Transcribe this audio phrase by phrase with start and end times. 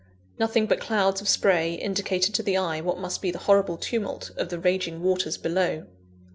[0.39, 4.31] Nothing but clouds of spray indicated to the eye, what must be the horrible tumult
[4.35, 5.85] of the raging waters below.